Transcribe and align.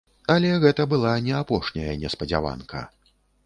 Але 0.35 0.49
гэта 0.63 0.87
была 0.93 1.11
не 1.27 1.37
апошняя 1.41 1.93
неспадзяванка. 2.05 2.87